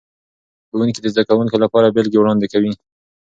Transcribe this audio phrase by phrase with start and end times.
[0.69, 2.71] ښوونکي د زده کوونکو لپاره بیلګې وړاندې کوي.